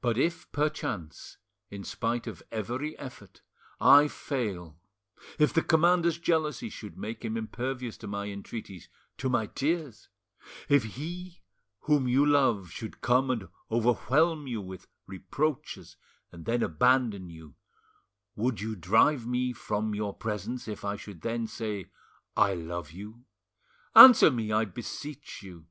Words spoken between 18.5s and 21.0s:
you drive me from your presence if I